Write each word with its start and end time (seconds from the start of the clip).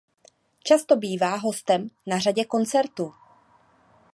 Často 0.63 0.95
bývá 0.95 1.35
hostem 1.35 1.87
na 2.07 2.19
řadě 2.19 2.45
koncertů. 2.45 3.13